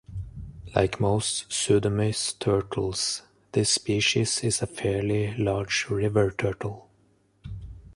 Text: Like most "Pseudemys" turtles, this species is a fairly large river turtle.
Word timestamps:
Like 0.75 0.99
most 0.99 1.47
"Pseudemys" 1.51 2.33
turtles, 2.39 3.21
this 3.51 3.69
species 3.69 4.43
is 4.43 4.59
a 4.59 4.65
fairly 4.65 5.37
large 5.37 5.91
river 5.91 6.31
turtle. 6.35 6.89